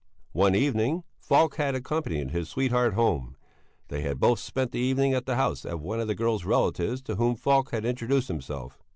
One 0.31 0.55
evening 0.55 1.03
Falk 1.19 1.57
had 1.57 1.75
accompanied 1.75 2.31
his 2.31 2.49
sweetheart 2.49 2.95
home. 2.95 3.37
They 3.89 4.01
had 4.01 4.19
both 4.19 4.39
spent 4.39 4.71
the 4.71 4.79
evening 4.79 5.13
at 5.13 5.27
the 5.27 5.35
house 5.35 5.63
of 5.63 5.79
one 5.79 5.99
of 5.99 6.07
the 6.07 6.15
girl's 6.15 6.43
relatives 6.43 7.03
to 7.03 7.17
whom 7.17 7.35
Falk 7.35 7.69
had 7.69 7.85
introduced 7.85 8.27
himself. 8.27 8.81